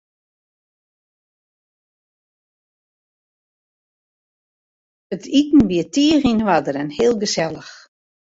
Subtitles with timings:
[5.13, 7.73] It iten wie tige yn oarder en heel gesellich.